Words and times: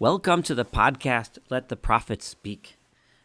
Welcome 0.00 0.44
to 0.44 0.54
the 0.54 0.64
podcast 0.64 1.38
Let 1.50 1.70
the 1.70 1.74
Prophets 1.74 2.24
Speak. 2.24 2.78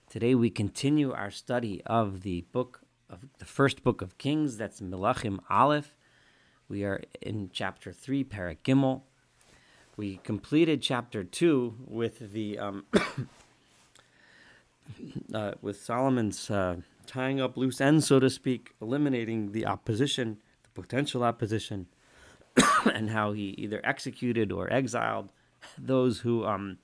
Today 0.09 0.33
we 0.33 0.49
continue 0.49 1.11
our 1.11 1.29
study 1.29 1.83
of 1.85 2.23
the 2.23 2.45
book 2.51 2.81
of 3.07 3.27
the 3.37 3.45
first 3.45 3.83
book 3.83 4.01
of 4.01 4.17
Kings, 4.17 4.57
that's 4.57 4.81
Melachim 4.81 5.37
Aleph. 5.51 5.95
We 6.67 6.83
are 6.83 7.03
in 7.21 7.51
chapter 7.53 7.93
3, 7.93 8.23
Perek 8.23 8.57
Gimel. 8.63 9.03
We 9.97 10.17
completed 10.23 10.81
chapter 10.81 11.23
2 11.23 11.75
with 11.85 12.33
the 12.33 12.57
um, 12.57 12.85
uh, 15.31 15.51
with 15.61 15.79
Solomon's 15.79 16.49
uh, 16.49 16.77
tying 17.05 17.39
up 17.39 17.55
loose 17.55 17.81
ends, 17.81 18.07
so 18.07 18.19
to 18.19 18.31
speak, 18.31 18.71
eliminating 18.81 19.51
the 19.51 19.67
opposition, 19.67 20.37
the 20.63 20.81
potential 20.81 21.23
opposition, 21.23 21.85
and 22.91 23.11
how 23.11 23.31
he 23.31 23.49
either 23.59 23.79
executed 23.83 24.51
or 24.51 24.73
exiled 24.73 25.29
those 25.77 26.19
who 26.19 26.45
um, 26.45 26.77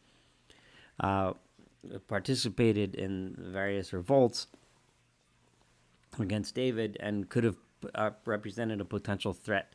uh, 0.99 1.34
participated 2.08 2.95
in 2.95 3.35
various 3.38 3.94
revolts 3.94 4.48
against 6.20 6.55
David 6.55 6.98
and 6.99 7.30
could 7.30 7.44
have 7.44 7.57
uh, 7.95 8.12
represented 8.26 8.81
a 8.81 8.85
potential 8.85 9.34
threat. 9.34 9.73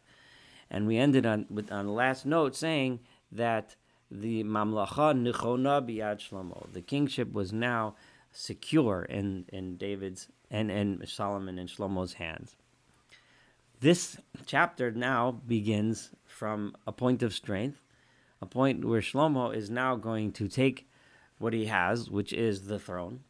And 0.70 0.86
we 0.86 0.98
ended 0.98 1.26
on 1.26 1.46
with 1.50 1.70
on 1.70 1.86
the 1.86 1.92
last 1.92 2.26
note 2.26 2.56
saying 2.56 3.00
that 3.30 3.76
the 4.10 4.44
mamlacha 4.44 5.14
nichona 5.14 5.86
biyad 5.86 6.18
shlomo, 6.18 6.72
the 6.72 6.82
kingship 6.82 7.32
was 7.32 7.52
now 7.52 7.94
secure 8.32 9.02
in 9.02 9.44
in 9.52 9.76
David's 9.76 10.28
and 10.50 10.70
and 10.70 11.06
Solomon 11.08 11.58
and 11.58 11.68
Shlomo's 11.68 12.14
hands. 12.14 12.56
This 13.80 14.16
chapter 14.46 14.90
now 14.90 15.32
begins 15.32 16.10
from 16.24 16.74
a 16.86 16.92
point 16.92 17.22
of 17.22 17.34
strength 17.34 17.83
a 18.44 18.46
point 18.46 18.84
where 18.84 19.00
Shlomo 19.00 19.54
is 19.54 19.70
now 19.70 19.96
going 19.96 20.30
to 20.32 20.48
take 20.48 20.86
what 21.38 21.54
he 21.54 21.64
has, 21.66 22.10
which 22.10 22.32
is 22.32 22.66
the 22.66 22.78
throne 22.78 23.20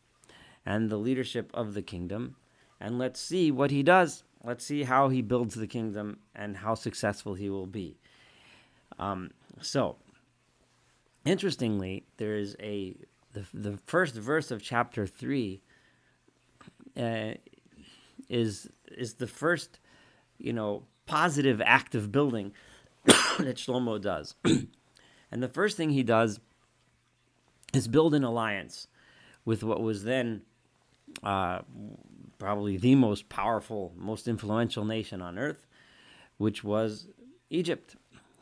and 0.66 0.90
the 0.90 0.96
leadership 0.96 1.50
of 1.54 1.74
the 1.74 1.82
kingdom, 1.82 2.36
and 2.80 2.98
let's 2.98 3.20
see 3.20 3.50
what 3.50 3.70
he 3.70 3.82
does. 3.82 4.24
Let's 4.42 4.64
see 4.64 4.82
how 4.82 5.08
he 5.08 5.22
builds 5.22 5.54
the 5.54 5.66
kingdom 5.66 6.18
and 6.34 6.56
how 6.56 6.74
successful 6.74 7.34
he 7.34 7.48
will 7.48 7.66
be. 7.66 7.96
Um, 8.98 9.30
so, 9.60 9.96
interestingly, 11.24 12.04
there 12.16 12.36
is 12.36 12.56
a 12.60 12.96
the, 13.32 13.44
the 13.54 13.78
first 13.86 14.14
verse 14.14 14.50
of 14.50 14.62
chapter 14.62 15.06
three 15.06 15.62
uh, 16.96 17.34
is 18.28 18.68
is 18.88 19.14
the 19.14 19.26
first, 19.26 19.78
you 20.38 20.52
know, 20.52 20.82
positive 21.06 21.60
act 21.64 21.94
of 21.94 22.10
building 22.10 22.52
that 23.04 23.56
Shlomo 23.56 24.00
does. 24.00 24.34
And 25.34 25.42
the 25.42 25.48
first 25.48 25.76
thing 25.76 25.90
he 25.90 26.04
does 26.04 26.38
is 27.74 27.88
build 27.88 28.14
an 28.14 28.22
alliance 28.22 28.86
with 29.44 29.64
what 29.64 29.82
was 29.82 30.04
then 30.04 30.42
uh, 31.24 31.62
probably 32.38 32.76
the 32.76 32.94
most 32.94 33.28
powerful, 33.28 33.92
most 33.96 34.28
influential 34.28 34.84
nation 34.84 35.20
on 35.20 35.36
earth, 35.36 35.66
which 36.38 36.62
was 36.62 37.08
Egypt. 37.50 37.96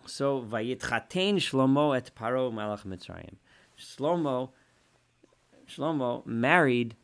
So 0.05 0.43
Vayitchatein 0.43 1.37
Shlomo 1.37 1.97
et 1.97 2.11
Paro 2.15 2.53
Melech 2.53 2.85
Mitzrayim. 2.85 3.37
Shlomo, 3.79 4.51
Shlomo 5.67 6.27
married. 6.27 6.95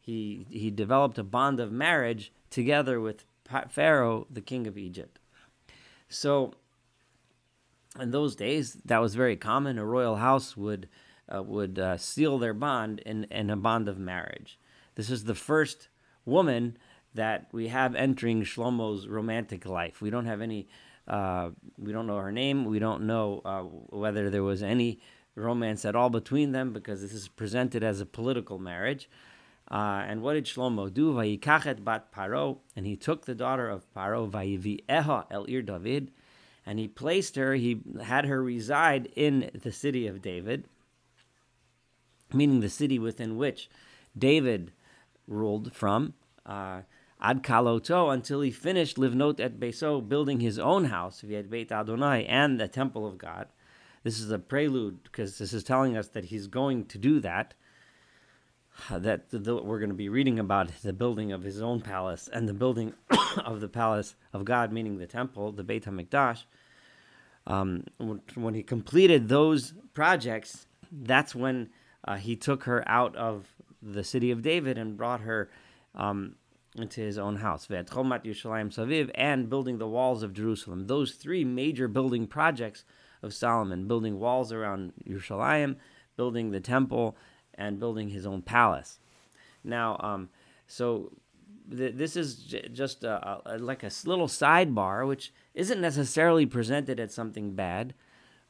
He 0.00 0.46
he 0.50 0.68
developed 0.72 1.16
a 1.16 1.22
bond 1.22 1.60
of 1.60 1.70
marriage 1.70 2.32
together 2.50 3.00
with 3.00 3.24
Pharaoh, 3.68 4.26
the 4.28 4.40
king 4.40 4.66
of 4.66 4.76
Egypt. 4.76 5.20
So 6.08 6.54
in 8.00 8.10
those 8.10 8.36
days, 8.36 8.76
that 8.84 8.98
was 8.98 9.14
very 9.14 9.36
common. 9.36 9.78
A 9.78 9.84
royal 9.84 10.16
house 10.16 10.56
would 10.56 10.88
uh, 11.34 11.42
would 11.42 11.78
uh, 11.78 11.96
seal 11.96 12.38
their 12.38 12.54
bond 12.54 13.00
in, 13.00 13.24
in 13.24 13.50
a 13.50 13.56
bond 13.56 13.88
of 13.88 13.98
marriage. 13.98 14.58
This 14.94 15.10
is 15.10 15.24
the 15.24 15.34
first 15.34 15.88
woman 16.24 16.78
that 17.14 17.48
we 17.52 17.68
have 17.68 17.94
entering 17.94 18.42
Shlomo's 18.42 19.06
romantic 19.06 19.66
life. 19.66 20.00
We 20.00 20.10
don't 20.10 20.26
have 20.26 20.40
any. 20.40 20.68
Uh, 21.06 21.50
we 21.78 21.92
don't 21.92 22.06
know 22.06 22.18
her 22.18 22.32
name. 22.32 22.66
We 22.66 22.78
don't 22.78 23.06
know 23.06 23.40
uh, 23.44 23.62
whether 23.62 24.28
there 24.28 24.42
was 24.42 24.62
any 24.62 25.00
romance 25.34 25.84
at 25.84 25.96
all 25.96 26.10
between 26.10 26.52
them 26.52 26.72
because 26.72 27.00
this 27.00 27.12
is 27.12 27.28
presented 27.28 27.82
as 27.82 28.00
a 28.00 28.06
political 28.06 28.58
marriage. 28.58 29.08
Uh, 29.70 30.04
and 30.06 30.22
what 30.22 30.34
did 30.34 30.46
Shlomo 30.46 30.92
do? 30.92 31.12
Vayikachet 31.12 31.84
bat 31.84 32.12
Paro, 32.12 32.58
and 32.74 32.86
he 32.86 32.96
took 32.96 33.24
the 33.26 33.34
daughter 33.34 33.68
of 33.68 33.92
Paro, 33.94 34.28
Vayivi 34.30 34.84
Eha 34.86 35.26
el 35.30 35.44
Ir 35.44 35.62
David, 35.62 36.10
and 36.68 36.78
he 36.78 36.86
placed 36.86 37.36
her, 37.36 37.54
he 37.54 37.80
had 38.02 38.26
her 38.26 38.42
reside 38.42 39.08
in 39.16 39.50
the 39.54 39.72
city 39.72 40.06
of 40.06 40.20
David, 40.20 40.68
meaning 42.30 42.60
the 42.60 42.68
city 42.68 42.98
within 42.98 43.38
which 43.38 43.70
David 44.16 44.72
ruled 45.26 45.72
from, 45.72 46.12
uh, 46.44 46.82
ad 47.22 47.42
kaloto, 47.42 48.12
until 48.12 48.42
he 48.42 48.50
finished 48.50 48.98
livnot 48.98 49.40
et 49.40 49.58
beso, 49.58 50.06
building 50.06 50.40
his 50.40 50.58
own 50.58 50.84
house, 50.84 51.22
Viet 51.22 51.48
Beit 51.48 51.72
Adonai, 51.72 52.26
and 52.26 52.60
the 52.60 52.68
temple 52.68 53.06
of 53.06 53.16
God. 53.16 53.48
This 54.02 54.20
is 54.20 54.30
a 54.30 54.38
prelude 54.38 55.02
because 55.04 55.38
this 55.38 55.54
is 55.54 55.64
telling 55.64 55.96
us 55.96 56.08
that 56.08 56.26
he's 56.26 56.48
going 56.48 56.84
to 56.84 56.98
do 56.98 57.18
that. 57.20 57.54
That 58.90 59.30
the, 59.30 59.56
we're 59.56 59.80
going 59.80 59.90
to 59.90 59.94
be 59.94 60.08
reading 60.08 60.38
about 60.38 60.70
the 60.82 60.92
building 60.92 61.32
of 61.32 61.42
his 61.42 61.60
own 61.60 61.80
palace 61.80 62.28
and 62.32 62.48
the 62.48 62.54
building 62.54 62.94
of 63.44 63.60
the 63.60 63.68
palace 63.68 64.14
of 64.32 64.44
God, 64.44 64.72
meaning 64.72 64.98
the 64.98 65.06
temple, 65.06 65.52
the 65.52 65.64
Beit 65.64 65.84
HaMikdash 65.84 66.44
um, 67.48 67.84
when 68.34 68.54
he 68.54 68.62
completed 68.62 69.28
those 69.28 69.72
projects, 69.94 70.66
that's 70.92 71.34
when 71.34 71.70
uh, 72.06 72.16
he 72.16 72.36
took 72.36 72.64
her 72.64 72.86
out 72.86 73.16
of 73.16 73.48
the 73.82 74.04
city 74.04 74.30
of 74.30 74.42
David 74.42 74.76
and 74.76 74.98
brought 74.98 75.22
her 75.22 75.50
um, 75.94 76.36
into 76.76 77.00
his 77.00 77.16
own 77.18 77.36
house. 77.36 77.66
And 77.70 79.50
building 79.50 79.78
the 79.78 79.88
walls 79.88 80.22
of 80.22 80.34
Jerusalem. 80.34 80.86
Those 80.86 81.12
three 81.12 81.44
major 81.44 81.88
building 81.88 82.26
projects 82.26 82.84
of 83.22 83.32
Solomon 83.32 83.88
building 83.88 84.20
walls 84.20 84.52
around 84.52 84.92
Yerushalayim, 85.08 85.76
building 86.16 86.50
the 86.50 86.60
temple, 86.60 87.16
and 87.58 87.78
building 87.78 88.08
his 88.08 88.24
own 88.24 88.40
palace. 88.40 89.00
Now, 89.64 89.98
um, 90.00 90.30
so 90.66 91.12
th- 91.70 91.94
this 91.96 92.16
is 92.16 92.36
j- 92.36 92.68
just 92.72 93.04
a, 93.04 93.40
a, 93.44 93.58
like 93.58 93.82
a 93.82 93.90
little 94.04 94.28
sidebar, 94.28 95.06
which 95.06 95.32
isn't 95.54 95.80
necessarily 95.80 96.46
presented 96.46 97.00
as 97.00 97.12
something 97.12 97.54
bad, 97.54 97.92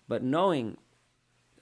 but 0.06 0.22
knowing 0.22 0.76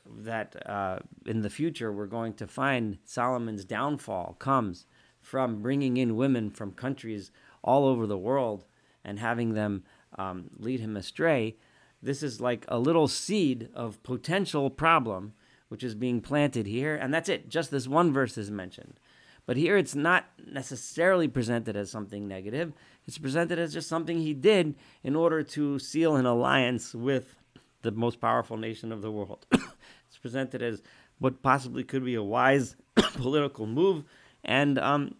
that 0.04 0.68
uh, 0.68 0.98
in 1.24 1.42
the 1.42 1.50
future 1.50 1.92
we're 1.92 2.06
going 2.06 2.34
to 2.34 2.46
find 2.46 2.98
Solomon's 3.04 3.64
downfall 3.64 4.36
comes 4.38 4.86
from 5.20 5.62
bringing 5.62 5.96
in 5.96 6.16
women 6.16 6.50
from 6.50 6.72
countries 6.72 7.30
all 7.62 7.86
over 7.86 8.06
the 8.06 8.18
world 8.18 8.64
and 9.04 9.18
having 9.18 9.54
them 9.54 9.82
um, 10.18 10.50
lead 10.58 10.80
him 10.80 10.96
astray. 10.96 11.56
This 12.02 12.22
is 12.22 12.40
like 12.40 12.64
a 12.68 12.78
little 12.78 13.08
seed 13.08 13.68
of 13.74 14.02
potential 14.02 14.70
problem 14.70 15.32
which 15.68 15.82
is 15.82 15.94
being 15.94 16.20
planted 16.20 16.66
here, 16.66 16.94
and 16.94 17.12
that's 17.12 17.28
it. 17.28 17.48
Just 17.48 17.70
this 17.70 17.88
one 17.88 18.12
verse 18.12 18.38
is 18.38 18.50
mentioned. 18.50 19.00
But 19.46 19.56
here 19.56 19.76
it's 19.76 19.94
not 19.94 20.26
necessarily 20.44 21.28
presented 21.28 21.76
as 21.76 21.90
something 21.90 22.26
negative. 22.26 22.72
It's 23.06 23.18
presented 23.18 23.58
as 23.58 23.72
just 23.72 23.88
something 23.88 24.18
he 24.18 24.34
did 24.34 24.74
in 25.04 25.14
order 25.14 25.42
to 25.44 25.78
seal 25.78 26.16
an 26.16 26.26
alliance 26.26 26.92
with 26.92 27.36
the 27.82 27.92
most 27.92 28.20
powerful 28.20 28.56
nation 28.56 28.90
of 28.90 29.02
the 29.02 29.10
world. 29.10 29.46
it's 29.52 30.18
presented 30.20 30.62
as 30.62 30.82
what 31.18 31.42
possibly 31.42 31.84
could 31.84 32.04
be 32.04 32.16
a 32.16 32.22
wise 32.22 32.74
political 32.96 33.66
move, 33.66 34.04
and 34.44 34.78
um, 34.78 35.14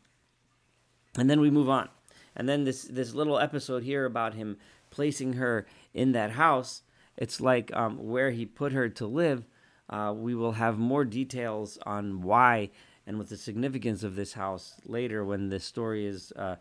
and 1.17 1.31
then 1.31 1.41
we 1.41 1.51
move 1.51 1.69
on. 1.69 1.89
And 2.35 2.49
then 2.49 2.65
this 2.65 2.83
this 2.83 3.15
little 3.15 3.39
episode 3.39 3.85
here 3.85 4.05
about 4.05 4.35
him 4.35 4.59
placing 4.91 5.35
her 5.35 5.67
in 5.95 6.13
that 6.13 6.33
house. 6.33 6.83
It's 7.17 7.41
like 7.41 7.75
um, 7.75 8.09
where 8.09 8.33
he 8.33 8.45
put 8.45 8.73
her 8.73 8.89
to 8.89 9.07
live. 9.07 9.47
Uh, 9.89 10.13
we 10.17 10.35
will 10.35 10.53
have 10.53 10.79
more 10.79 11.05
details 11.05 11.79
on 11.87 12.23
why 12.23 12.71
and 13.07 13.19
with 13.19 13.29
the 13.29 13.37
significance 13.37 14.03
of 14.03 14.17
this 14.17 14.33
house 14.33 14.81
later 14.85 15.25
when 15.25 15.49
this 15.49 15.65
story 15.65 16.07
is 16.07 16.33
uh, 16.33 16.57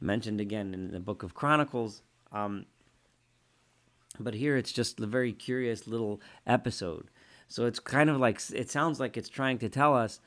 mentioned 0.00 0.40
again 0.40 0.74
in 0.74 0.90
the 0.90 1.00
book 1.00 1.22
of 1.22 1.34
Chronicles. 1.34 2.02
Um, 2.32 2.66
but 4.18 4.34
here 4.34 4.56
it's 4.56 4.72
just 4.72 5.00
a 5.00 5.06
very 5.06 5.32
curious 5.32 5.86
little 5.86 6.20
episode. 6.46 7.10
So 7.48 7.64
it's 7.64 7.78
kind 7.78 8.10
of 8.10 8.18
like, 8.18 8.40
it 8.52 8.70
sounds 8.70 9.00
like 9.00 9.16
it's 9.16 9.28
trying 9.28 9.58
to 9.58 9.68
tell 9.68 9.94
us 9.94 10.20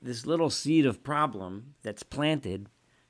this 0.00 0.26
little 0.26 0.50
seed 0.50 0.86
of 0.86 1.02
problem 1.02 1.74
that's 1.82 2.02
planted, 2.02 2.68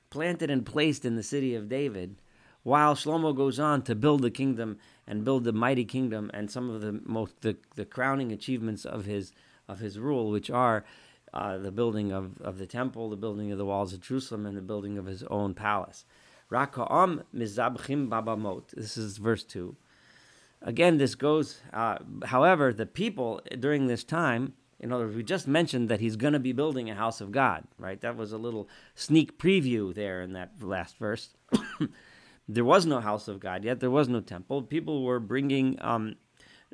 planted 0.09 0.49
and 0.49 0.65
placed 0.65 1.05
in 1.05 1.15
the 1.15 1.23
city 1.23 1.55
of 1.55 1.69
David, 1.69 2.21
while 2.63 2.95
Shlomo 2.95 3.35
goes 3.35 3.59
on 3.59 3.81
to 3.83 3.95
build 3.95 4.21
the 4.21 4.31
kingdom 4.31 4.77
and 5.07 5.25
build 5.25 5.43
the 5.43 5.53
mighty 5.53 5.85
kingdom 5.85 6.29
and 6.33 6.49
some 6.49 6.69
of 6.69 6.81
the 6.81 7.01
most 7.05 7.41
the, 7.41 7.57
the 7.75 7.85
crowning 7.85 8.31
achievements 8.31 8.85
of 8.85 9.05
his 9.05 9.33
of 9.67 9.79
his 9.79 9.97
rule, 9.99 10.29
which 10.29 10.49
are 10.49 10.83
uh, 11.33 11.57
the 11.57 11.71
building 11.71 12.11
of, 12.11 12.41
of 12.41 12.57
the 12.57 12.65
temple, 12.65 13.09
the 13.09 13.15
building 13.15 13.51
of 13.51 13.57
the 13.57 13.65
walls 13.65 13.93
of 13.93 14.01
Jerusalem, 14.01 14.45
and 14.45 14.57
the 14.57 14.61
building 14.61 14.97
of 14.97 15.05
his 15.05 15.23
own 15.23 15.53
palace. 15.53 16.05
Raka'am 16.51 17.23
mizabchim 17.33 18.09
babamot. 18.09 18.69
This 18.75 18.97
is 18.97 19.17
verse 19.17 19.43
2. 19.43 19.75
again, 20.61 20.97
this 20.97 21.15
goes. 21.15 21.61
Uh, 21.71 21.99
however, 22.25 22.73
the 22.73 22.85
people 22.85 23.41
during 23.57 23.87
this 23.87 24.03
time, 24.03 24.53
in 24.79 24.91
other 24.91 25.05
words, 25.05 25.15
we 25.15 25.23
just 25.23 25.47
mentioned 25.47 25.87
that 25.87 26.01
he's 26.01 26.17
going 26.17 26.33
to 26.33 26.39
be 26.39 26.51
building 26.51 26.89
a 26.89 26.95
house 26.95 27.21
of 27.21 27.31
God, 27.31 27.63
right? 27.77 28.01
That 28.01 28.17
was 28.17 28.33
a 28.33 28.37
little 28.37 28.67
sneak 28.95 29.39
preview 29.39 29.93
there 29.93 30.21
in 30.21 30.33
that 30.33 30.51
last 30.61 30.97
verse. 30.97 31.29
there 32.53 32.65
was 32.65 32.85
no 32.85 32.99
house 32.99 33.27
of 33.27 33.39
God 33.39 33.63
yet. 33.63 33.79
There 33.79 33.91
was 33.91 34.09
no 34.09 34.19
temple. 34.19 34.63
People 34.63 35.03
were 35.03 35.19
bringing 35.19 35.77
um, 35.81 36.15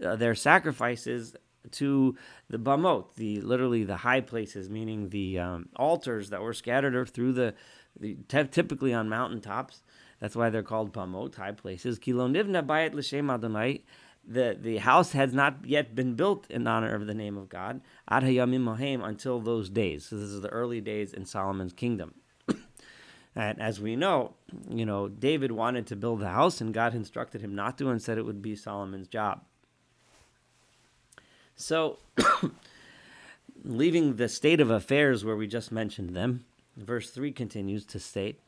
uh, 0.03 0.15
their 0.15 0.35
sacrifices 0.35 1.35
to 1.71 2.15
the 2.49 2.57
bamot, 2.57 3.13
the 3.15 3.41
literally 3.41 3.83
the 3.83 3.97
high 3.97 4.21
places, 4.21 4.69
meaning 4.69 5.09
the 5.09 5.39
um, 5.39 5.69
altars 5.75 6.29
that 6.29 6.41
were 6.41 6.53
scattered 6.53 7.09
through 7.09 7.33
the, 7.33 7.53
the 7.99 8.17
typically 8.27 8.93
on 8.93 9.09
mountaintops. 9.09 9.81
That's 10.19 10.35
why 10.35 10.49
they're 10.49 10.63
called 10.63 10.93
bamot, 10.93 11.35
high 11.35 11.51
places. 11.51 11.99
Kilo 11.99 12.27
nivna 12.27 12.65
bayit 12.65 12.93
l'shem 12.93 13.29
Adonai. 13.29 13.83
The, 14.29 14.57
the 14.59 14.77
house 14.77 15.13
has 15.13 15.33
not 15.33 15.59
yet 15.63 15.95
been 15.95 16.15
built 16.15 16.49
in 16.49 16.67
honor 16.67 16.93
of 16.93 17.07
the 17.07 17.13
name 17.13 17.37
of 17.37 17.47
God, 17.47 17.79
ad 18.09 18.23
hayamim 18.23 19.07
until 19.07 19.39
those 19.39 19.69
days. 19.69 20.05
So 20.05 20.17
this 20.17 20.29
is 20.29 20.41
the 20.41 20.49
early 20.49 20.81
days 20.81 21.13
in 21.13 21.25
Solomon's 21.25 21.71
kingdom. 21.71 22.13
And 23.37 23.61
as 23.61 23.79
we 23.79 23.95
know, 23.95 24.33
you 24.67 24.83
know, 24.83 25.07
David 25.07 25.51
wanted 25.51 25.85
to 25.87 25.95
build 25.95 26.21
the 26.21 26.29
house, 26.29 26.59
and 26.59 26.73
God 26.73 26.95
instructed 26.95 27.39
him 27.39 27.53
not 27.53 27.77
to, 27.77 27.89
and 27.89 28.01
said 28.01 28.17
it 28.17 28.25
would 28.25 28.41
be 28.41 28.55
Solomon's 28.55 29.07
job. 29.07 29.41
So, 31.55 31.99
leaving 33.63 34.15
the 34.15 34.27
state 34.27 34.59
of 34.59 34.71
affairs 34.71 35.23
where 35.23 35.35
we 35.35 35.45
just 35.45 35.71
mentioned 35.71 36.15
them, 36.15 36.45
verse 36.75 37.11
3 37.11 37.31
continues 37.31 37.85
to 37.85 37.99
state 37.99 38.39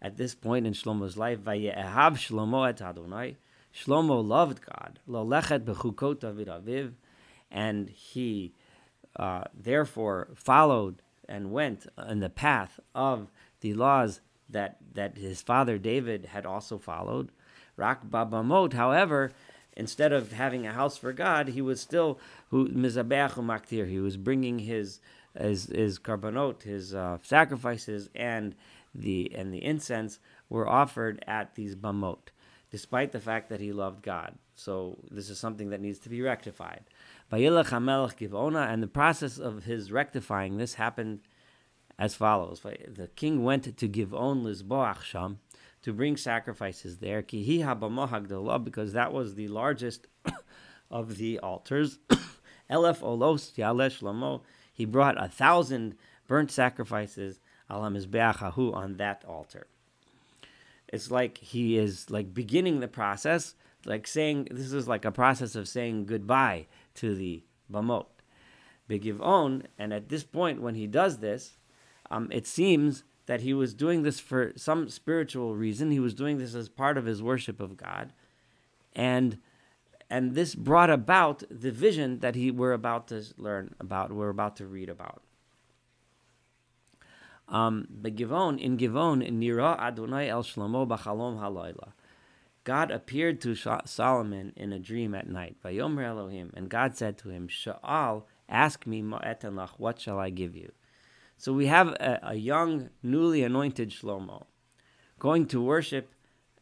at 0.00 0.16
this 0.16 0.34
point 0.34 0.66
in 0.66 0.72
Shlomo's 0.72 1.16
life, 1.16 1.38
Vaye'ahav 1.38 2.16
Shlomo 2.16 2.68
et 2.68 2.82
Adonai. 2.82 3.36
Shlomo 3.72 4.26
loved 4.26 4.60
God, 4.66 4.98
lo 5.06 5.24
lechet 5.24 5.60
bechukot 5.60 6.18
David 6.18 6.48
Aviv, 6.48 6.94
and 7.48 7.88
he 7.90 8.54
uh, 9.14 9.44
therefore 9.54 10.30
followed 10.34 11.00
and 11.28 11.52
went 11.52 11.86
in 12.08 12.18
the 12.18 12.28
path 12.28 12.80
of 12.92 13.30
the 13.60 13.72
laws 13.74 14.20
that 14.52 14.76
that 14.94 15.18
his 15.18 15.42
father 15.42 15.78
David 15.78 16.26
had 16.26 16.46
also 16.46 16.78
followed. 16.78 17.30
Rak 17.76 18.04
babamot, 18.06 18.74
however, 18.74 19.32
instead 19.76 20.12
of 20.12 20.32
having 20.32 20.66
a 20.66 20.72
house 20.72 20.96
for 20.96 21.12
God, 21.12 21.48
he 21.48 21.62
was 21.62 21.80
still 21.80 22.18
who 22.50 22.68
mizabeach. 22.68 23.88
He 23.88 23.98
was 23.98 24.16
bringing 24.16 24.60
his 24.60 25.00
his 25.38 25.66
his 25.66 25.98
korbanot, 25.98 26.62
his 26.62 26.94
uh, 26.94 27.18
sacrifices, 27.22 28.08
and 28.14 28.54
the 28.94 29.32
and 29.34 29.52
the 29.52 29.64
incense 29.64 30.18
were 30.48 30.68
offered 30.68 31.24
at 31.26 31.54
these 31.54 31.74
bamot, 31.74 32.28
despite 32.70 33.12
the 33.12 33.20
fact 33.20 33.48
that 33.48 33.60
he 33.60 33.72
loved 33.72 34.02
God. 34.02 34.34
So 34.54 34.98
this 35.10 35.30
is 35.30 35.38
something 35.38 35.70
that 35.70 35.80
needs 35.80 35.98
to 36.00 36.08
be 36.08 36.20
rectified. 36.20 36.84
Vayilach 37.32 37.70
Hamelech 37.70 38.18
Givona, 38.18 38.70
and 38.70 38.82
the 38.82 38.86
process 38.88 39.38
of 39.38 39.64
his 39.64 39.90
rectifying 39.90 40.58
this 40.58 40.74
happened 40.74 41.20
as 41.98 42.14
follows: 42.14 42.60
The 42.60 43.08
king 43.14 43.44
went 43.44 43.64
to 43.64 43.88
Givon 43.88 44.42
Lizboach 44.42 45.02
Sham 45.02 45.38
to 45.82 45.92
bring 45.92 46.16
sacrifices 46.16 46.98
there, 46.98 47.22
because 47.22 48.92
that 48.92 49.12
was 49.12 49.34
the 49.34 49.48
largest 49.48 50.06
of 50.90 51.16
the 51.18 51.38
altars. 51.40 51.98
Elef 52.70 53.00
olos 53.00 53.52
yalesh 53.54 54.00
lamo. 54.00 54.42
He 54.72 54.84
brought 54.84 55.22
a 55.22 55.28
thousand 55.28 55.96
burnt 56.26 56.50
sacrifices 56.50 57.40
on 57.68 57.94
that 58.98 59.24
altar. 59.26 59.66
It's 60.88 61.10
like 61.10 61.38
he 61.38 61.78
is 61.78 62.10
like 62.10 62.34
beginning 62.34 62.80
the 62.80 62.88
process, 62.88 63.54
like 63.86 64.06
saying 64.06 64.48
this 64.50 64.72
is 64.72 64.86
like 64.86 65.04
a 65.04 65.10
process 65.10 65.54
of 65.54 65.66
saying 65.66 66.06
goodbye 66.06 66.66
to 66.96 67.14
the 67.14 67.42
bamot. 67.70 68.06
Begivon, 68.88 69.64
and 69.78 69.92
at 69.92 70.08
this 70.08 70.22
point 70.22 70.60
when 70.60 70.74
he 70.74 70.86
does 70.86 71.18
this, 71.18 71.56
um, 72.12 72.28
it 72.30 72.46
seems 72.46 73.04
that 73.26 73.40
he 73.40 73.54
was 73.54 73.72
doing 73.72 74.02
this 74.02 74.20
for 74.20 74.52
some 74.54 74.88
spiritual 74.88 75.56
reason. 75.56 75.90
He 75.90 75.98
was 75.98 76.14
doing 76.14 76.38
this 76.38 76.54
as 76.54 76.68
part 76.68 76.98
of 76.98 77.06
his 77.06 77.22
worship 77.22 77.60
of 77.60 77.76
God. 77.76 78.12
And 78.94 79.38
and 80.10 80.34
this 80.34 80.54
brought 80.54 80.90
about 80.90 81.42
the 81.50 81.70
vision 81.70 82.18
that 82.18 82.34
he 82.34 82.50
we're 82.50 82.74
about 82.74 83.08
to 83.08 83.24
learn 83.38 83.74
about, 83.80 84.12
we're 84.12 84.28
about 84.28 84.56
to 84.56 84.66
read 84.66 84.90
about. 84.90 85.22
Um, 87.48 87.88
but 87.90 88.14
Givon, 88.14 88.60
in 88.60 88.76
Givon, 88.76 89.24
in 89.26 89.40
Nira 89.40 89.78
Adonai 89.78 90.28
El 90.28 90.42
Shlomo 90.42 90.86
Bachalom 90.86 91.40
Halayla. 91.40 91.92
God 92.64 92.90
appeared 92.90 93.40
to 93.40 93.56
Solomon 93.56 94.52
in 94.54 94.72
a 94.72 94.78
dream 94.78 95.14
at 95.14 95.28
night. 95.28 95.56
Vayomer 95.64 96.04
Elohim, 96.04 96.52
and 96.54 96.68
God 96.68 96.96
said 96.96 97.18
to 97.18 97.30
him, 97.30 97.48
Sha'al, 97.48 98.22
ask 98.48 98.86
me, 98.86 99.02
Ma'etanach, 99.02 99.70
what 99.78 100.00
shall 100.00 100.20
I 100.20 100.30
give 100.30 100.54
you? 100.54 100.70
So 101.42 101.52
we 101.52 101.66
have 101.66 101.88
a, 101.88 102.20
a 102.22 102.34
young, 102.36 102.90
newly 103.02 103.42
anointed 103.42 103.90
Shlomo 103.90 104.44
going 105.18 105.46
to 105.46 105.60
worship 105.60 106.14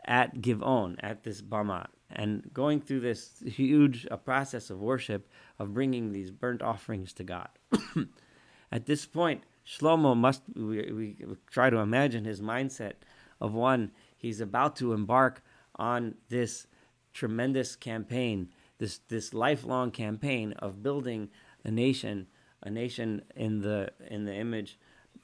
at 0.07 0.37
Givon, 0.37 0.97
at 1.01 1.23
this 1.23 1.43
Bama, 1.43 1.89
and 2.11 2.49
going 2.55 2.81
through 2.81 3.01
this 3.01 3.43
huge 3.45 4.07
uh, 4.11 4.17
process 4.17 4.71
of 4.71 4.81
worship 4.81 5.29
of 5.59 5.75
bringing 5.75 6.13
these 6.13 6.31
burnt 6.31 6.63
offerings 6.63 7.13
to 7.13 7.25
God. 7.25 7.51
at 8.73 8.87
this 8.87 9.05
point, 9.05 9.43
Shlomo 9.67 10.17
must, 10.17 10.45
we, 10.57 10.91
we 10.91 11.37
try 11.51 11.69
to 11.69 11.77
imagine 11.77 12.25
his 12.25 12.41
mindset 12.41 12.95
of 13.39 13.53
one, 13.53 13.91
he's 14.17 14.41
about 14.41 14.77
to 14.77 14.95
embark 14.95 15.45
on 15.77 16.15
this 16.31 16.67
tremendous 17.13 17.77
campaign, 17.77 18.49
this, 18.79 18.97
this 19.09 19.35
lifelong 19.35 19.91
campaign 19.91 20.55
of 20.55 20.83
building 20.83 21.29
a 21.65 21.71
nation 21.71 22.29
a 22.63 22.71
nation 22.71 23.23
in 23.37 23.61
the 23.61 23.91
in 24.09 24.25
the 24.25 24.35
image 24.35 24.79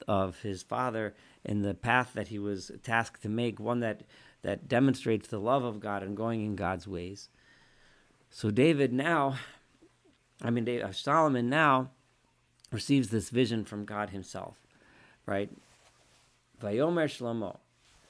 of 0.07 0.39
his 0.41 0.63
father 0.63 1.15
in 1.43 1.61
the 1.61 1.73
path 1.73 2.11
that 2.13 2.27
he 2.27 2.37
was 2.37 2.71
tasked 2.83 3.21
to 3.23 3.29
make, 3.29 3.59
one 3.59 3.79
that 3.79 4.01
that 4.43 4.67
demonstrates 4.67 5.27
the 5.27 5.39
love 5.39 5.63
of 5.63 5.79
God 5.79 6.03
and 6.03 6.15
going 6.15 6.45
in 6.45 6.55
God's 6.55 6.87
ways. 6.87 7.29
So 8.29 8.51
David 8.51 8.93
now, 8.93 9.35
I 10.41 10.49
mean 10.49 10.65
David, 10.65 10.95
Solomon 10.95 11.49
now 11.49 11.89
receives 12.71 13.09
this 13.09 13.29
vision 13.29 13.65
from 13.65 13.85
God 13.85 14.09
Himself, 14.09 14.57
right? 15.25 15.49
Vayomer 16.61 17.05
Shlomo, 17.05 17.57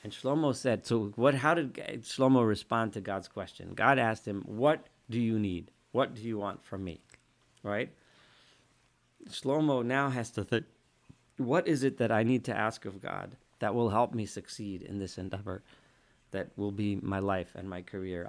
and 0.03 0.11
Shlomo 0.11 0.55
said, 0.55 0.85
"So 0.85 1.11
what? 1.15 1.35
How 1.35 1.53
did 1.53 1.73
Shlomo 2.03 2.47
respond 2.47 2.93
to 2.93 3.01
God's 3.01 3.27
question? 3.27 3.73
God 3.75 3.99
asked 3.99 4.27
him, 4.27 4.41
"What 4.45 4.87
do 5.09 5.19
you 5.19 5.37
need? 5.37 5.71
What 5.91 6.15
do 6.15 6.21
you 6.21 6.37
want 6.37 6.63
from 6.63 6.83
me?" 6.83 7.01
Right? 7.63 7.89
Shlomo 9.29 9.85
now 9.85 10.09
has 10.09 10.31
to 10.31 10.43
think, 10.43 10.65
what 11.37 11.67
is 11.67 11.83
it 11.83 11.97
that 11.97 12.11
I 12.11 12.23
need 12.23 12.43
to 12.45 12.57
ask 12.57 12.85
of 12.85 13.01
God 13.01 13.37
that 13.59 13.75
will 13.75 13.89
help 13.89 14.13
me 14.13 14.25
succeed 14.25 14.81
in 14.81 14.99
this 14.99 15.17
endeavor? 15.17 15.63
That 16.31 16.49
will 16.57 16.71
be 16.71 16.97
my 16.97 17.19
life 17.19 17.55
and 17.55 17.69
my 17.69 17.81
career. 17.81 18.27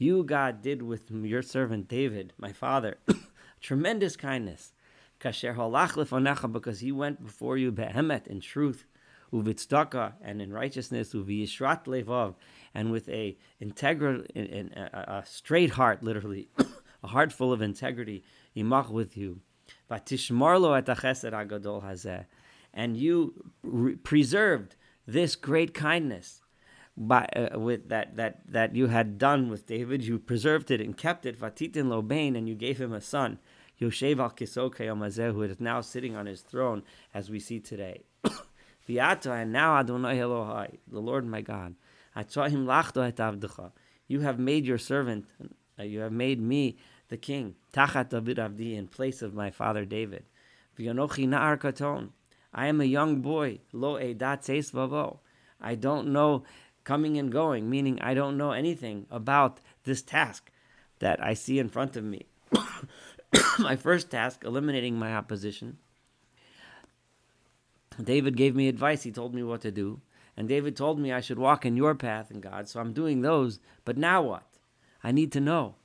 You, 0.00 0.22
God, 0.22 0.62
did 0.62 0.82
with 0.82 1.10
your 1.10 1.42
servant 1.42 1.88
David, 1.88 2.32
my 2.38 2.52
father, 2.52 2.98
tremendous 3.60 4.16
kindness. 4.16 4.72
Because 5.18 6.80
he 6.80 6.92
went 6.92 7.24
before 7.24 7.56
you 7.58 7.72
behemet 7.72 8.28
in 8.28 8.40
truth, 8.40 8.84
and 9.32 10.40
in 10.40 10.52
righteousness, 10.52 11.14
and 12.74 12.92
with 12.92 13.08
a 13.08 13.36
integral, 13.60 14.22
a, 14.36 15.04
a 15.08 15.22
straight 15.26 15.70
heart, 15.70 16.02
literally 16.04 16.48
a 17.02 17.08
heart 17.08 17.32
full 17.32 17.52
of 17.52 17.62
integrity, 17.62 18.24
imach 18.56 18.90
with 18.90 19.16
you. 19.16 19.40
And 22.74 22.96
you 22.96 23.52
re- 23.62 23.96
preserved 23.96 24.76
this 25.06 25.36
great 25.36 25.74
kindness 25.74 26.42
by, 26.96 27.26
uh, 27.34 27.58
with 27.58 27.88
that, 27.88 28.16
that, 28.16 28.40
that 28.50 28.74
you 28.74 28.88
had 28.88 29.18
done 29.18 29.48
with 29.48 29.66
David. 29.66 30.04
You 30.04 30.18
preserved 30.18 30.70
it 30.70 30.80
and 30.80 30.96
kept 30.96 31.24
it. 31.24 31.38
Vatitin 31.38 31.86
lobain, 31.86 32.36
and 32.36 32.48
you 32.48 32.54
gave 32.54 32.80
him 32.80 32.92
a 32.92 33.00
son. 33.00 33.38
Yoshev 33.80 34.18
al 34.18 34.30
Kisokayomazeh, 34.30 35.32
who 35.32 35.42
is 35.42 35.60
now 35.60 35.80
sitting 35.80 36.16
on 36.16 36.26
his 36.26 36.40
throne, 36.40 36.82
as 37.14 37.30
we 37.30 37.38
see 37.38 37.60
today. 37.60 38.02
Viata, 38.88 39.42
and 39.42 39.52
now 39.52 39.76
Adonai 39.78 40.16
Elohai, 40.16 40.78
the 40.90 41.00
Lord 41.00 41.24
my 41.26 41.40
God. 41.40 41.76
You 44.08 44.20
have 44.20 44.38
made 44.38 44.66
your 44.66 44.78
servant 44.78 45.26
you 45.84 46.00
have 46.00 46.12
made 46.12 46.40
me 46.40 46.76
the 47.08 47.16
king, 47.16 47.54
Tachat 47.72 48.10
David 48.10 48.38
Avdi, 48.38 48.76
in 48.76 48.88
place 48.88 49.22
of 49.22 49.34
my 49.34 49.50
father 49.50 49.84
David. 49.84 50.24
V'yonochi 50.78 51.26
na'ar 51.26 51.58
katon. 51.58 52.10
I 52.52 52.66
am 52.66 52.80
a 52.80 52.84
young 52.84 53.20
boy, 53.20 53.60
lo 53.72 53.98
seis 54.40 54.70
vavo. 54.70 55.18
I 55.60 55.74
don't 55.74 56.08
know 56.12 56.44
coming 56.84 57.18
and 57.18 57.30
going, 57.30 57.68
meaning 57.68 58.00
I 58.00 58.14
don't 58.14 58.38
know 58.38 58.52
anything 58.52 59.06
about 59.10 59.60
this 59.84 60.02
task 60.02 60.50
that 61.00 61.22
I 61.22 61.34
see 61.34 61.58
in 61.58 61.68
front 61.68 61.96
of 61.96 62.04
me. 62.04 62.26
my 63.58 63.76
first 63.76 64.10
task, 64.10 64.44
eliminating 64.44 64.98
my 64.98 65.14
opposition. 65.14 65.78
David 68.02 68.36
gave 68.36 68.54
me 68.54 68.68
advice. 68.68 69.02
He 69.02 69.10
told 69.10 69.34
me 69.34 69.42
what 69.42 69.60
to 69.62 69.70
do. 69.70 70.00
And 70.36 70.48
David 70.48 70.76
told 70.76 71.00
me 71.00 71.12
I 71.12 71.20
should 71.20 71.38
walk 71.38 71.66
in 71.66 71.76
your 71.76 71.94
path 71.94 72.30
in 72.30 72.40
God, 72.40 72.68
so 72.68 72.80
I'm 72.80 72.92
doing 72.92 73.22
those. 73.22 73.58
But 73.84 73.98
now 73.98 74.22
what? 74.22 74.57
I 75.02 75.12
need 75.12 75.32
to 75.32 75.40
know. 75.40 75.76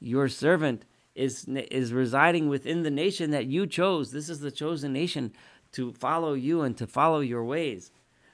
Your 0.00 0.28
servant 0.28 0.84
is, 1.14 1.48
is 1.48 1.92
residing 1.92 2.48
within 2.48 2.82
the 2.82 2.90
nation 2.90 3.30
that 3.30 3.46
you 3.46 3.66
chose. 3.66 4.12
This 4.12 4.28
is 4.28 4.40
the 4.40 4.50
chosen 4.50 4.92
nation 4.92 5.32
to 5.72 5.92
follow 5.92 6.34
you 6.34 6.62
and 6.62 6.76
to 6.76 6.86
follow 6.86 7.20
your 7.20 7.44
ways 7.44 7.90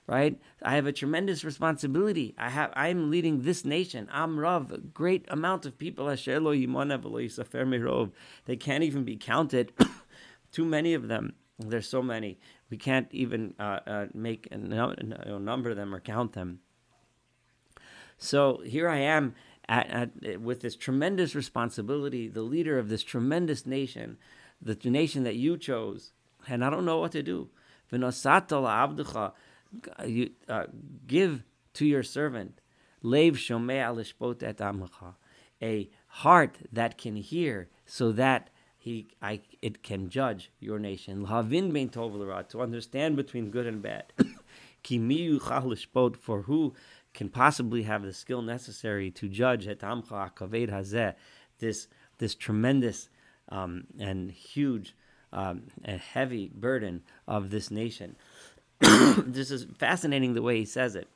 right? 0.06 0.38
I 0.62 0.75
have 0.75 0.87
a 0.87 0.92
tremendous 0.92 1.44
responsibility. 1.44 2.34
I 2.38 2.50
have 2.50 2.73
I 2.75 2.88
am 2.88 3.11
leading 3.11 3.42
this 3.42 3.64
nation. 3.64 4.08
I'm 4.12 4.38
Rav, 4.38 4.70
a 4.73 4.78
great 4.78 5.25
amount 5.28 5.66
of 5.66 5.78
people. 5.78 6.06
They 6.06 6.16
can't 8.56 8.84
even 8.84 9.04
be 9.04 9.16
counted. 9.16 9.73
Too 10.52 10.64
many 10.64 10.94
of 10.94 11.08
them. 11.08 11.34
There's 11.58 11.88
so 11.88 12.02
many. 12.02 12.38
We 12.70 12.76
can't 12.76 13.08
even 13.12 13.54
uh, 13.58 13.80
uh, 13.87 14.06
make 14.12 14.49
a 14.50 14.58
number 14.58 15.75
them 15.75 15.94
or 15.94 16.00
count 16.00 16.32
them. 16.32 16.61
So 18.18 18.62
here 18.64 18.88
I 18.88 18.99
am 18.99 19.35
at, 19.68 19.90
at, 19.90 20.40
with 20.40 20.61
this 20.61 20.76
tremendous 20.76 21.35
responsibility, 21.35 22.28
the 22.28 22.42
leader 22.42 22.78
of 22.78 22.88
this 22.88 23.02
tremendous 23.02 23.66
nation, 23.66 24.18
the 24.61 24.78
nation 24.85 25.25
that 25.25 25.37
you 25.37 25.56
chose, 25.56 26.12
and 26.49 26.64
I 26.64 26.71
don't 26.71 26.85
know 26.85 26.99
what 26.99 27.12
to 27.12 27.23
do 27.23 27.49
you, 30.06 30.30
uh, 30.49 30.64
give 31.06 31.44
to 31.75 31.87
your 31.87 32.02
servant 32.02 32.61
lev 33.02 33.35
shomea 33.35 33.94
a 35.62 35.90
heart 36.06 36.59
that 36.73 36.99
can 36.99 37.16
hear, 37.16 37.68
so 37.87 38.12
that 38.12 38.50
he 38.76 39.09
I, 39.23 39.40
it 39.62 39.83
can 39.83 40.09
judge 40.09 40.50
your 40.61 40.78
nation. 40.78 41.26
To 41.26 42.61
understand 42.61 43.16
between 43.16 43.50
good 43.50 43.66
and 43.66 43.83
bad. 43.83 44.12
For 46.21 46.42
who 46.42 46.75
can 47.14 47.28
possibly 47.28 47.85
have 47.85 48.02
the 48.02 48.12
skill 48.12 48.42
necessary 48.42 49.11
to 49.12 49.28
judge 49.28 49.66
this 51.61 51.88
this 52.18 52.35
tremendous 52.35 53.09
um, 53.49 53.85
and 53.99 54.30
huge 54.30 54.94
um, 55.33 55.64
and 55.85 56.00
heavy 56.00 56.50
burden 56.54 57.02
of 57.26 57.50
this 57.50 57.71
nation. 57.71 58.16
this 58.80 59.50
is 59.50 59.66
fascinating 59.78 60.35
the 60.35 60.42
way 60.42 60.59
he 60.59 60.64
says 60.64 60.94
it. 60.94 61.09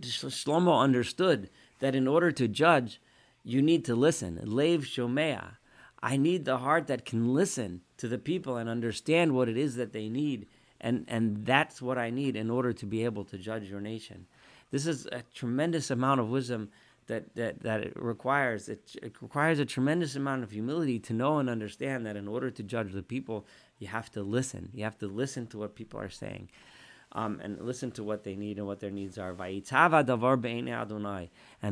Shlomo 0.00 0.80
understood 0.80 1.50
that 1.80 1.94
in 1.94 2.08
order 2.08 2.32
to 2.32 2.48
judge, 2.48 3.00
you 3.44 3.62
need 3.62 3.84
to 3.84 3.94
listen. 3.94 4.40
Lev 4.42 4.82
shomea. 4.82 5.56
I 6.02 6.16
need 6.16 6.44
the 6.44 6.58
heart 6.58 6.86
that 6.88 7.04
can 7.04 7.32
listen 7.32 7.82
to 7.98 8.08
the 8.08 8.18
people 8.18 8.56
and 8.56 8.68
understand 8.68 9.34
what 9.34 9.48
it 9.48 9.56
is 9.56 9.76
that 9.76 9.92
they 9.92 10.08
need. 10.08 10.46
And, 10.80 11.04
and 11.08 11.46
that's 11.46 11.80
what 11.80 11.96
I 11.96 12.10
need 12.10 12.36
in 12.36 12.50
order 12.50 12.72
to 12.74 12.86
be 12.86 13.04
able 13.04 13.24
to 13.26 13.38
judge 13.38 13.70
your 13.70 13.80
nation. 13.80 14.26
This 14.74 14.88
is 14.88 15.06
a 15.06 15.22
tremendous 15.32 15.92
amount 15.92 16.18
of 16.18 16.30
wisdom 16.30 16.68
that, 17.06 17.36
that, 17.36 17.62
that 17.62 17.82
it 17.82 17.92
requires. 17.94 18.68
It, 18.68 18.96
it 19.00 19.22
requires 19.22 19.60
a 19.60 19.64
tremendous 19.64 20.16
amount 20.16 20.42
of 20.42 20.50
humility 20.50 20.98
to 20.98 21.12
know 21.12 21.38
and 21.38 21.48
understand 21.48 22.04
that 22.06 22.16
in 22.16 22.26
order 22.26 22.50
to 22.50 22.60
judge 22.64 22.92
the 22.92 23.04
people, 23.04 23.46
you 23.78 23.86
have 23.86 24.10
to 24.10 24.24
listen. 24.24 24.70
You 24.74 24.82
have 24.82 24.98
to 24.98 25.06
listen 25.06 25.46
to 25.48 25.58
what 25.58 25.76
people 25.76 26.00
are 26.00 26.10
saying. 26.10 26.50
Um, 27.12 27.38
and 27.40 27.60
listen 27.60 27.92
to 27.92 28.02
what 28.02 28.24
they 28.24 28.34
need 28.34 28.58
and 28.58 28.66
what 28.66 28.80
their 28.80 28.90
needs 28.90 29.16
are. 29.16 29.36
And 29.38 29.62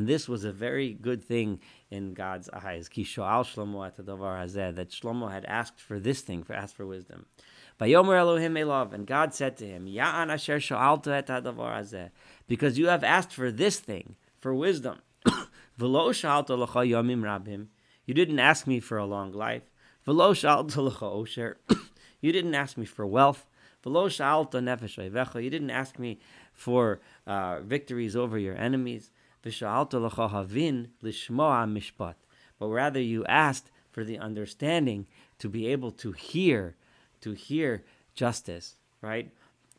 this 0.07 0.29
was 0.29 0.45
a 0.45 0.53
very 0.53 0.93
good 0.93 1.21
thing 1.21 1.59
in 1.91 2.13
God's 2.13 2.47
eyes. 2.51 2.87
That 2.87 2.95
Shlomo 4.89 5.29
had 5.29 5.43
asked 5.43 5.81
for 5.81 5.99
this 5.99 6.21
thing, 6.21 6.43
for 6.43 6.53
asked 6.53 6.77
for 6.77 6.85
wisdom. 6.85 7.25
And 7.79 9.07
God 9.07 9.33
said 9.33 9.57
to 9.57 9.65
him, 9.65 9.87
Because 12.47 12.77
you 12.77 12.87
have 12.87 13.03
asked 13.03 13.33
for 13.33 13.51
this 13.51 13.79
thing, 13.79 14.15
for 14.39 14.53
wisdom. 14.53 14.99
You 18.05 18.13
didn't 18.13 18.39
ask 18.39 18.67
me 18.67 18.79
for 18.79 18.97
a 18.97 19.05
long 19.05 19.31
life. 19.31 19.63
You 22.21 22.31
didn't 22.31 22.55
ask 22.55 22.77
me 22.77 22.85
for 22.85 23.05
wealth. 23.05 23.45
You 23.85 25.49
didn't 25.49 25.69
ask 25.69 25.99
me 25.99 26.19
for 26.53 27.01
uh, 27.27 27.59
victories 27.59 28.15
over 28.15 28.37
your 28.37 28.55
enemies. 28.55 29.11
But 29.43 29.61
rather 32.67 33.01
you 33.01 33.25
asked 33.25 33.71
for 33.91 34.05
the 34.05 34.19
understanding 34.19 35.07
to 35.39 35.49
be 35.49 35.67
able 35.67 35.91
to 35.91 36.13
hear, 36.13 36.77
to 37.23 37.33
hear 37.33 37.83
justice, 38.15 38.77
right? 39.01 39.31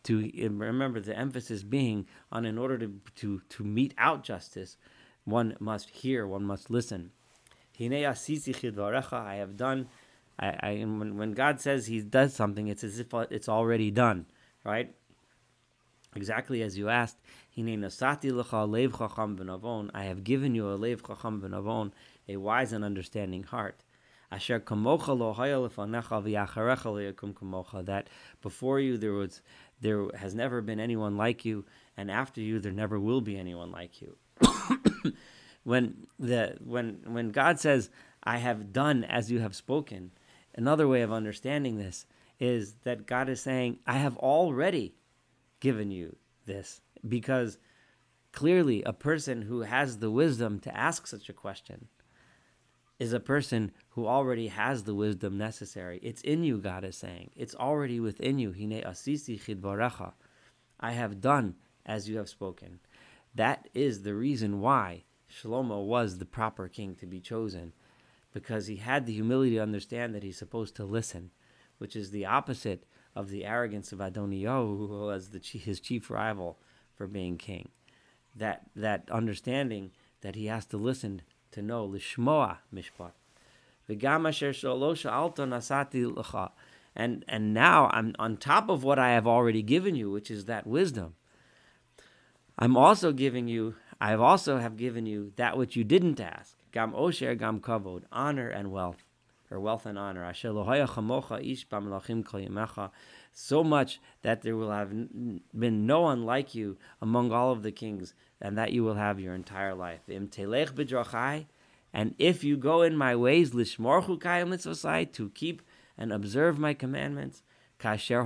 To 0.04 0.30
remember 0.50 1.00
the 1.00 1.16
emphasis 1.16 1.62
being 1.62 2.06
on 2.30 2.44
in 2.44 2.58
order 2.58 2.76
to, 2.78 3.00
to, 3.16 3.40
to 3.48 3.64
mete 3.64 3.94
out 3.96 4.22
justice, 4.22 4.76
one 5.24 5.56
must 5.58 5.88
hear, 5.88 6.26
one 6.26 6.44
must 6.44 6.70
listen. 6.70 7.12
I 7.78 9.36
have 9.36 9.56
done 9.56 9.88
I, 10.38 10.56
I 10.60 10.74
when, 10.84 11.16
when 11.16 11.32
God 11.32 11.60
says 11.60 11.86
He 11.86 12.00
does 12.00 12.34
something, 12.34 12.68
it's 12.68 12.84
as 12.84 12.98
if 12.98 13.14
uh, 13.14 13.26
it's 13.30 13.48
already 13.48 13.90
done, 13.90 14.26
right? 14.64 14.94
Exactly 16.16 16.62
as 16.62 16.78
you 16.78 16.88
asked, 16.88 17.18
I 17.56 17.62
have 20.04 20.24
given 20.24 20.54
you 20.54 20.68
a 20.68 20.76
lev 20.76 21.02
chacham 21.06 21.94
a 22.28 22.36
wise 22.36 22.72
and 22.72 22.84
understanding 22.84 23.42
heart. 23.42 23.82
Asher 24.34 24.60
kamocha 24.60 25.18
lo 25.18 25.34
kamocha. 27.34 27.84
That 27.84 28.08
before 28.42 28.80
you 28.80 28.96
there 28.98 29.12
was 29.12 29.42
there 29.80 30.06
has 30.16 30.34
never 30.34 30.60
been 30.60 30.80
anyone 30.80 31.16
like 31.16 31.44
you, 31.44 31.64
and 31.96 32.10
after 32.10 32.40
you 32.40 32.58
there 32.58 32.72
never 32.72 32.98
will 32.98 33.20
be 33.20 33.38
anyone 33.38 33.70
like 33.70 34.00
you. 34.00 34.16
when 35.64 36.06
the 36.18 36.56
when 36.64 37.00
when 37.06 37.30
God 37.30 37.60
says, 37.60 37.90
"I 38.22 38.38
have 38.38 38.72
done 38.72 39.04
as 39.04 39.30
you 39.30 39.40
have 39.40 39.54
spoken," 39.54 40.12
Another 40.56 40.86
way 40.86 41.02
of 41.02 41.12
understanding 41.12 41.76
this 41.76 42.06
is 42.38 42.74
that 42.84 43.06
God 43.06 43.28
is 43.28 43.40
saying, 43.40 43.78
I 43.86 43.94
have 43.94 44.16
already 44.16 44.94
given 45.60 45.90
you 45.90 46.16
this 46.46 46.80
because 47.06 47.58
clearly 48.32 48.82
a 48.84 48.92
person 48.92 49.42
who 49.42 49.62
has 49.62 49.98
the 49.98 50.10
wisdom 50.10 50.60
to 50.60 50.76
ask 50.76 51.06
such 51.06 51.28
a 51.28 51.32
question 51.32 51.88
is 52.98 53.12
a 53.12 53.20
person 53.20 53.72
who 53.90 54.06
already 54.06 54.48
has 54.48 54.84
the 54.84 54.94
wisdom 54.94 55.36
necessary. 55.36 55.98
It's 56.02 56.22
in 56.22 56.44
you, 56.44 56.58
God 56.58 56.84
is 56.84 56.96
saying. 56.96 57.30
It's 57.34 57.54
already 57.54 58.00
within 58.00 58.38
you. 58.38 58.52
Hine 58.52 58.82
asisi 58.84 59.38
chidvarecha. 59.38 60.12
I 60.78 60.92
have 60.92 61.20
done 61.20 61.56
as 61.84 62.08
you 62.08 62.18
have 62.18 62.28
spoken. 62.28 62.80
That 63.34 63.68
is 63.74 64.02
the 64.02 64.14
reason 64.14 64.60
why 64.60 65.04
Shlomo 65.30 65.84
was 65.84 66.18
the 66.18 66.24
proper 66.24 66.68
king 66.68 66.94
to 66.96 67.06
be 67.06 67.20
chosen 67.20 67.72
because 68.32 68.66
he 68.66 68.76
had 68.76 69.06
the 69.06 69.12
humility 69.12 69.52
to 69.56 69.62
understand 69.62 70.14
that 70.14 70.22
he's 70.22 70.36
supposed 70.36 70.76
to 70.76 70.84
listen, 70.84 71.30
which 71.78 71.96
is 71.96 72.10
the 72.10 72.26
opposite 72.26 72.84
of 73.14 73.30
the 73.30 73.44
arrogance 73.44 73.92
of 73.92 74.00
Adoniyahu, 74.00 74.88
who 74.88 75.06
was 75.06 75.30
the, 75.30 75.40
his 75.40 75.80
chief 75.80 76.10
rival 76.10 76.58
for 76.94 77.06
being 77.06 77.38
king. 77.38 77.68
That 78.36 78.66
that 78.74 79.08
understanding 79.10 79.92
that 80.20 80.34
he 80.34 80.46
has 80.46 80.66
to 80.66 80.76
listen 80.76 81.22
to 81.54 81.62
know 81.62 81.88
lishmoa 81.88 82.58
mishpat. 82.72 83.12
And 86.96 87.24
and 87.28 87.54
now 87.54 87.90
I'm 87.92 88.14
on 88.18 88.36
top 88.36 88.68
of 88.68 88.84
what 88.84 88.98
I 88.98 89.10
have 89.10 89.26
already 89.26 89.62
given 89.62 89.94
you, 89.94 90.10
which 90.10 90.30
is 90.30 90.44
that 90.44 90.66
wisdom. 90.66 91.14
I'm 92.58 92.76
also 92.76 93.12
giving 93.12 93.48
you. 93.48 93.74
I 94.00 94.10
have 94.10 94.20
also 94.20 94.58
have 94.58 94.76
given 94.76 95.06
you 95.06 95.32
that 95.36 95.56
which 95.56 95.76
you 95.76 95.84
didn't 95.84 96.20
ask. 96.20 96.56
Gam 96.72 96.92
osher 96.92 97.38
gam 97.38 97.60
kavod, 97.60 98.04
honor 98.12 98.48
and 98.48 98.70
wealth, 98.70 99.04
or 99.50 99.60
wealth 99.60 99.86
and 99.86 99.98
honor. 99.98 100.24
Asher 100.24 100.52
So 103.36 103.64
much 103.64 104.00
that 104.22 104.42
there 104.42 104.56
will 104.56 104.70
have 104.70 104.90
been 104.90 105.86
no 105.86 106.02
one 106.02 106.24
like 106.24 106.54
you 106.54 106.76
among 107.02 107.32
all 107.32 107.50
of 107.50 107.64
the 107.64 107.72
kings, 107.72 108.14
and 108.40 108.56
that 108.56 108.72
you 108.72 108.84
will 108.84 108.94
have 108.94 109.18
your 109.18 109.34
entire 109.34 109.74
life. 109.74 110.08
Im 110.08 110.30
and 111.92 112.14
if 112.18 112.44
you 112.44 112.56
go 112.56 112.82
in 112.82 112.96
my 112.96 113.16
ways, 113.16 113.50
lishmorchu 113.50 115.12
to 115.12 115.30
keep 115.30 115.62
and 115.98 116.12
observe 116.12 116.58
my 116.58 116.74
commandments, 116.74 117.42
kasher 117.78 118.24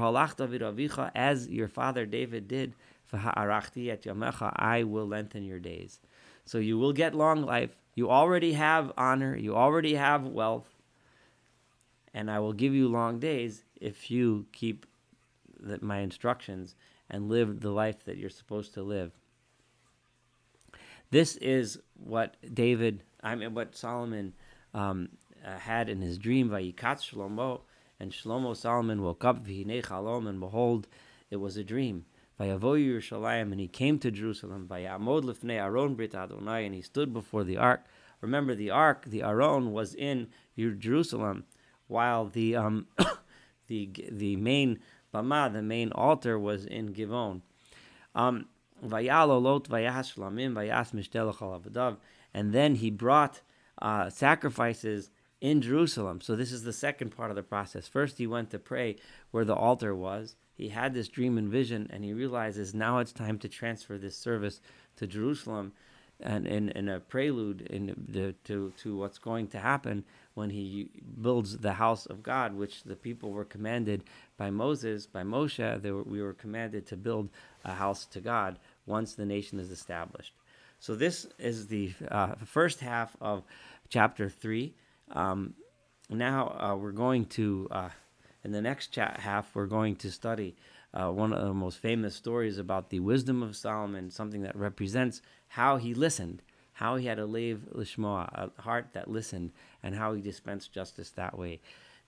as 1.14 1.48
your 1.48 1.68
father 1.68 2.06
David 2.06 2.48
did, 2.48 2.74
et 3.12 4.02
yamecha, 4.02 4.52
I 4.56 4.82
will 4.84 5.06
lengthen 5.06 5.44
your 5.44 5.58
days. 5.58 6.00
So 6.44 6.58
you 6.58 6.78
will 6.78 6.92
get 6.92 7.14
long 7.14 7.42
life. 7.42 7.76
You 7.94 8.10
already 8.10 8.52
have 8.52 8.92
honor, 8.96 9.36
you 9.36 9.56
already 9.56 9.94
have 9.94 10.26
wealth, 10.26 10.68
and 12.12 12.30
I 12.30 12.40
will 12.40 12.52
give 12.52 12.74
you 12.74 12.88
long 12.88 13.18
days 13.18 13.64
if 13.80 14.10
you 14.10 14.46
keep 14.52 14.86
the, 15.58 15.78
my 15.82 15.98
instructions 15.98 16.74
and 17.10 17.28
live 17.28 17.60
the 17.60 17.70
life 17.70 18.04
that 18.04 18.16
you're 18.16 18.30
supposed 18.30 18.74
to 18.74 18.82
live. 18.82 19.12
This 21.10 21.36
is 21.36 21.78
what 21.94 22.36
David, 22.52 23.02
I 23.22 23.34
mean, 23.34 23.54
what 23.54 23.74
Solomon 23.74 24.34
um, 24.74 25.08
uh, 25.44 25.58
had 25.58 25.88
in 25.88 26.02
his 26.02 26.18
dream, 26.18 26.50
Vayikat 26.50 27.00
Shlomo, 27.00 27.60
And 27.98 28.12
Shlomo 28.12 28.54
Solomon 28.56 29.02
woke 29.02 29.24
up, 29.24 29.46
and 29.46 30.40
behold, 30.40 30.88
it 31.30 31.36
was 31.36 31.56
a 31.56 31.64
dream. 31.64 32.04
And 32.40 33.60
he 33.60 33.68
came 33.68 33.98
to 33.98 34.10
Jerusalem. 34.10 34.68
Brit 34.68 36.14
Adonai, 36.14 36.66
and 36.66 36.74
he 36.74 36.82
stood 36.82 37.12
before 37.12 37.42
the 37.42 37.56
ark. 37.56 37.84
Remember, 38.20 38.54
the 38.54 38.70
ark, 38.70 39.06
the 39.06 39.22
Aron, 39.22 39.72
was 39.72 39.94
in 39.94 40.28
Jerusalem, 40.56 41.44
while 41.86 42.26
the 42.26 42.54
um, 42.56 42.86
the 43.66 43.90
the 44.10 44.36
main 44.36 44.80
bama, 45.12 45.52
the 45.52 45.62
main 45.62 45.92
altar, 45.92 46.38
was 46.38 46.64
in 46.64 46.94
Givon. 46.94 47.42
Um, 48.14 48.46
and 52.34 52.52
then 52.52 52.74
he 52.76 52.90
brought 52.90 53.40
uh, 53.80 54.10
sacrifices 54.10 55.10
in 55.40 55.60
Jerusalem. 55.60 56.20
So 56.20 56.36
this 56.36 56.52
is 56.52 56.64
the 56.64 56.72
second 56.72 57.10
part 57.16 57.30
of 57.30 57.36
the 57.36 57.42
process. 57.42 57.88
First, 57.88 58.18
he 58.18 58.26
went 58.26 58.50
to 58.50 58.58
pray 58.58 58.96
where 59.30 59.44
the 59.44 59.54
altar 59.54 59.94
was. 59.94 60.36
He 60.54 60.68
had 60.70 60.94
this 60.94 61.08
dream 61.08 61.38
and 61.38 61.48
vision, 61.48 61.88
and 61.90 62.04
he 62.04 62.12
realizes 62.12 62.74
now 62.74 62.98
it's 62.98 63.12
time 63.12 63.38
to 63.38 63.48
transfer 63.48 63.96
this 63.96 64.16
service 64.16 64.60
to 64.96 65.06
Jerusalem, 65.06 65.72
and 66.20 66.48
in, 66.48 66.88
a 66.88 66.98
prelude 66.98 67.60
in 67.62 67.94
the, 68.08 68.34
to 68.44 68.72
to 68.82 68.96
what's 68.96 69.18
going 69.18 69.46
to 69.48 69.58
happen 69.58 70.04
when 70.38 70.50
he 70.50 70.88
builds 71.21 71.59
the 71.59 71.73
house 71.73 72.07
of 72.07 72.23
God, 72.23 72.54
which 72.54 72.85
the 72.85 72.95
people 72.95 73.33
were 73.33 73.45
commanded 73.45 74.04
by 74.37 74.50
Moses, 74.50 75.04
by 75.04 75.25
Moshe. 75.25 75.83
Were, 75.83 76.04
we 76.04 76.23
were 76.23 76.33
commanded 76.45 76.87
to 76.87 76.97
build 76.97 77.28
a 77.64 77.73
house 77.73 78.07
to 78.14 78.21
God 78.21 78.59
once 78.87 79.14
the 79.14 79.26
nation 79.26 79.59
is 79.59 79.71
established. 79.73 80.33
So 80.78 80.95
this 80.95 81.26
is 81.40 81.66
the 81.66 81.92
uh, 82.09 82.35
first 82.45 82.78
half 82.80 83.16
of 83.21 83.42
chapter 83.88 84.28
three. 84.28 84.75
Um, 85.11 85.54
now 86.09 86.57
uh, 86.57 86.76
we're 86.76 86.92
going 86.92 87.26
to, 87.38 87.66
uh, 87.73 87.90
in 88.45 88.52
the 88.52 88.62
next 88.62 88.92
chat 88.92 89.18
half, 89.18 89.45
we're 89.54 89.66
going 89.66 89.97
to 89.97 90.11
study 90.11 90.54
uh, 90.95 91.11
one 91.11 91.33
of 91.33 91.42
the 91.45 91.52
most 91.52 91.78
famous 91.78 92.14
stories 92.14 92.59
about 92.59 92.90
the 92.90 93.00
wisdom 93.00 93.42
of 93.42 93.57
Solomon, 93.57 94.11
something 94.11 94.42
that 94.42 94.57
represents 94.57 95.21
how 95.49 95.78
he 95.78 95.95
listened, 95.95 96.42
how 96.78 96.94
he 96.94 97.06
had 97.06 97.18
a 97.18 97.26
lev 97.26 97.66
lishmoa, 97.75 98.52
a 98.56 98.62
heart 98.62 98.90
that 98.92 99.11
listened, 99.11 99.50
and 99.82 99.97
how 99.97 100.14
he 100.14 100.23
dispensed 100.23 100.73
justice 100.73 101.11
that 101.11 101.37
way. 101.37 101.58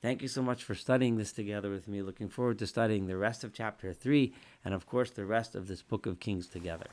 Thank 0.01 0.23
you 0.23 0.29
so 0.29 0.43
much 0.43 0.63
for 0.63 0.77
studying 0.77 1.17
this 1.17 1.33
together 1.33 1.71
with 1.71 1.89
me. 1.89 2.03
Looking 2.03 2.29
forward 2.29 2.61
to 2.61 2.69
studying 2.69 3.09
the 3.09 3.17
rest 3.17 3.43
of 3.43 3.53
chapter 3.53 3.93
3 3.93 4.33
and, 4.65 4.73
of 4.73 4.87
course, 4.87 5.11
the 5.11 5.27
rest 5.27 5.57
of 5.57 5.67
this 5.67 5.83
book 5.83 6.07
of 6.07 6.21
Kings 6.21 6.47
together. 6.47 6.87